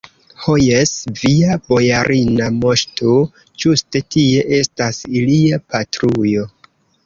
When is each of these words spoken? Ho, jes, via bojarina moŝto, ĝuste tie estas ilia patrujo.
Ho, 0.43 0.53
jes, 0.67 0.93
via 1.19 1.57
bojarina 1.67 2.49
moŝto, 2.57 3.13
ĝuste 3.65 4.03
tie 4.19 4.49
estas 4.61 5.03
ilia 5.23 5.65
patrujo. 5.71 6.53